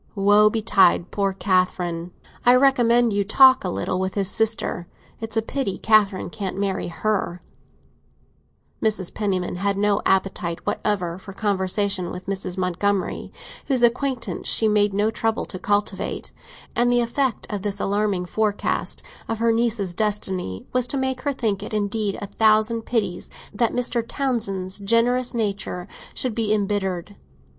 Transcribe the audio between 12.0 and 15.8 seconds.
with Mrs. Montgomery, whose acquaintance she made no trouble to